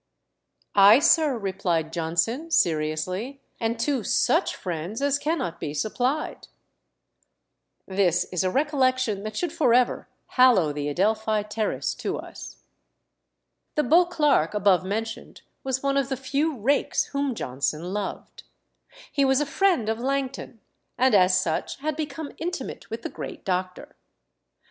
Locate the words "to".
11.93-12.17